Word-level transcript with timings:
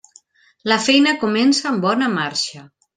La 0.71 0.77
feina 0.87 1.15
comença 1.27 1.71
amb 1.75 1.87
bona 1.87 2.13
marxa. 2.19 2.69